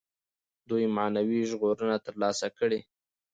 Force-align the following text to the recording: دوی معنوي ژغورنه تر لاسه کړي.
دوی 0.69 0.85
معنوي 0.97 1.39
ژغورنه 1.49 1.95
تر 2.05 2.13
لاسه 2.21 2.47
کړي. 2.57 2.79